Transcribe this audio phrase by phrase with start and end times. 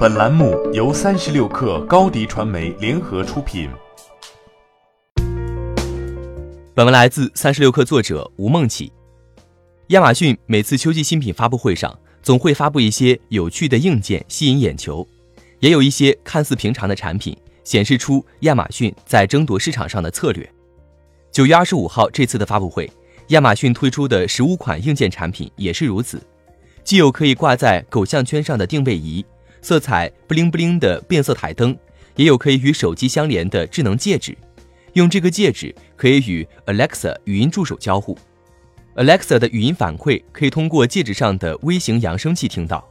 [0.00, 3.68] 本栏目由三十六氪高低传媒联合出品。
[6.74, 8.90] 本文来自三十六氪作者吴梦起。
[9.88, 15.06] 亚马逊每次秋季新品发布会上，总会发布一些有趣的硬件吸引眼球，
[15.58, 20.50] 也有一些看似平常的产品，显示出亚马逊在争夺市场上的策略。
[21.30, 22.90] 九月二十五号这次的发布会，
[23.28, 26.18] 亚马逊推出的十五款硬件产品也是如此，
[26.82, 29.22] 既有可以挂在狗项圈上的定位仪。
[29.62, 31.76] 色彩不灵不灵的变色台灯，
[32.16, 34.36] 也有可以与手机相连的智能戒指。
[34.94, 38.18] 用这个戒指可以与 Alexa 语音助手交互
[38.96, 42.84] ，Alexa 的语音反馈可以通过戒指上的微型扬声器听到。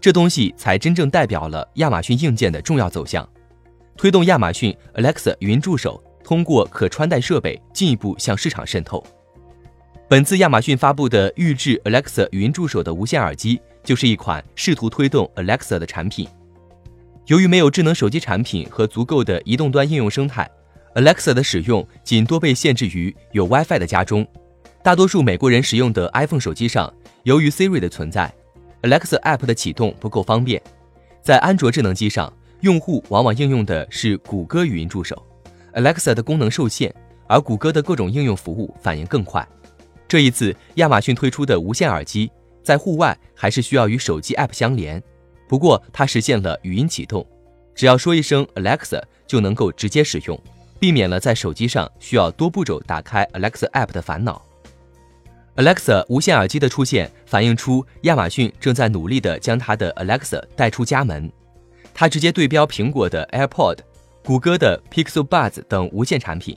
[0.00, 3.28] 这东西才真正代表了亚马逊硬件的重要走向，
[3.96, 9.04] 推动亚马逊 Alexa 语音助手通过可穿戴设备进一步向市场渗透。
[10.08, 16.28] 本次亚马逊发布的预制 Alexa 语音助手的无线耳机，就是一款试图推动 Alexa 的产品。
[17.24, 20.46] 由于没有智能手机产品和足够的移动端应用生态
[20.94, 24.28] ，Alexa 的使用仅多被限制于有 WiFi 的家中。
[24.82, 28.30] 大多数美国人使用的 iPhone 手机上，由于 Siri 的存在
[28.82, 30.60] ，Alexa App 的启动不够方便。
[31.22, 32.30] 在安卓智能机上，
[32.60, 35.16] 用户往往应用的是谷歌语音助手
[35.72, 36.94] ，Alexa 的功能受限，
[37.26, 39.48] 而谷歌的各种应用服务反应更快。
[40.06, 42.30] 这一次，亚马逊推出的无线耳机
[42.68, 45.02] 在户外还是需要与手机 App 相连，
[45.48, 47.26] 不过它实现了语音启动，
[47.74, 50.38] 只要说一声 Alexa 就能够直接使用，
[50.78, 54.44] 避免了在手机上需要多步骤打开 Alexa App 的烦恼。
[55.56, 61.32] Alexa 无线耳机的出现反映出亚马逊正在努力地将它的 Alexa 带出家门，
[61.94, 63.78] 它直接对标苹果的 AirPod、
[64.26, 66.54] 谷歌的 Pixel Buds 等无线产品。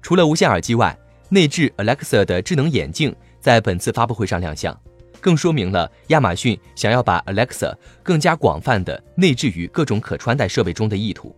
[0.00, 0.96] 除了无线耳机外，
[1.28, 4.72] 内置 Alexa 的智能眼镜在本次发布会上亮相，
[5.20, 11.34] 更说明了亚马逊想要把 Alexa 更加广泛的内置于各种可穿戴设备中的意图。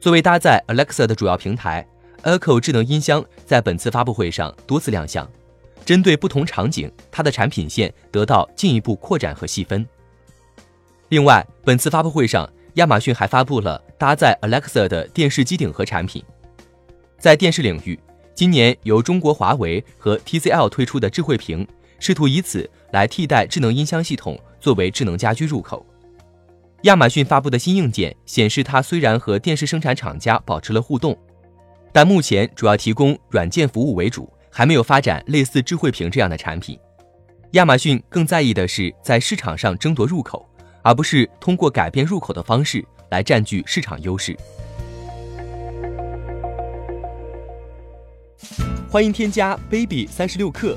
[0.00, 1.86] 作为搭载 Alexa 的主要平台
[2.22, 5.30] ，Echo 智能音箱在本次发布会上多次亮相，
[5.84, 9.86] 针对不同场景，它的产品线得到进一步扩展和细分。
[11.08, 16.24] 另外，本次发布会上，亚马逊还发布了搭载 Alexa 的电视机顶盒产品，
[17.18, 17.98] 在电视领域。
[18.34, 21.68] 今年由中国华为和 TCL 推出的智慧屏，
[22.02, 25.86] 试图以此来替代智能音箱系统作为智能家居入口。
[26.82, 31.16] 亚马逊发布的新硬件显示，它虽然和电视生产厂家保持了互动，
[31.92, 36.76] 但目前主要提供软件服务为主，还没有发展类似智慧屏这样的产品。
[37.52, 40.44] 亚马逊更在意的是在市场上争夺入口，
[40.82, 44.36] 而不是通过改变入口的方式来占据市场优势。
[48.90, 50.76] 欢迎添加 baby 三十六克